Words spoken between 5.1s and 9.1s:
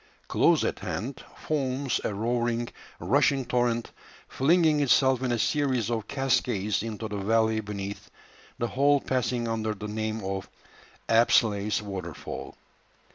in a series of cascades into the valley beneath, the whole